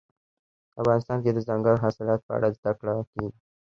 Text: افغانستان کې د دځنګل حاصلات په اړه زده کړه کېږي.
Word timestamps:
افغانستان 0.81 1.17
کې 1.23 1.31
د 1.33 1.37
دځنګل 1.45 1.77
حاصلات 1.83 2.19
په 2.23 2.31
اړه 2.37 2.47
زده 2.57 2.71
کړه 2.79 2.93
کېږي. 3.11 3.39